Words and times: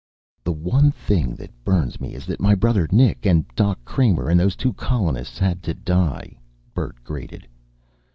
"The 0.43 0.51
one 0.51 0.89
thing 0.89 1.35
that 1.35 1.63
burns 1.63 2.01
me 2.01 2.15
is 2.15 2.25
that 2.25 2.39
my 2.39 2.55
brother, 2.55 2.87
Nick, 2.91 3.27
and 3.27 3.47
Doc 3.49 3.77
Kramer, 3.85 4.29
and 4.31 4.39
those 4.39 4.55
two 4.55 4.73
colonists, 4.73 5.37
had 5.37 5.61
to 5.61 5.75
die!" 5.75 6.39
Bert 6.73 7.03
grated. 7.03 7.47